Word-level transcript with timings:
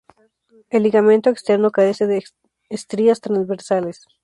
El 0.71 0.81
ligamento 0.81 1.29
externo 1.29 1.69
carece 1.69 2.07
de 2.07 2.23
estrías 2.69 3.21
transversales. 3.21 4.07